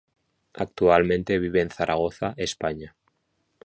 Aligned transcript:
Actualmente 0.55 1.37
vive 1.37 1.61
en 1.61 1.69
Zaragoza, 1.69 2.33
España. 2.35 2.95